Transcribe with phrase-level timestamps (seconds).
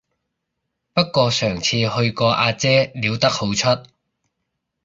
[0.95, 3.67] 不過上次去個阿姐撩得好出